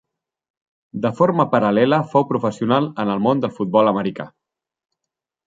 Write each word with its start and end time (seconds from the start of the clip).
De 1.03 1.11
forma 1.19 1.45
paral·lela 1.51 1.99
fou 2.13 2.25
professional 2.31 2.89
en 3.05 3.13
el 3.17 3.23
món 3.27 3.45
del 3.45 3.55
futbol 3.61 3.93
americà. 3.93 4.27